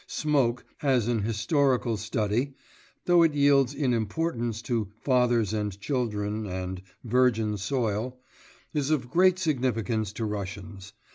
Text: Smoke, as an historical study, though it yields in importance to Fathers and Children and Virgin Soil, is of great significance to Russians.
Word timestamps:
Smoke, 0.07 0.65
as 0.81 1.07
an 1.07 1.19
historical 1.21 1.95
study, 1.95 2.55
though 3.05 3.21
it 3.21 3.35
yields 3.35 3.75
in 3.75 3.93
importance 3.93 4.59
to 4.63 4.87
Fathers 4.99 5.53
and 5.53 5.79
Children 5.79 6.47
and 6.47 6.81
Virgin 7.03 7.55
Soil, 7.55 8.17
is 8.73 8.89
of 8.89 9.11
great 9.11 9.37
significance 9.37 10.11
to 10.13 10.25
Russians. 10.25 10.93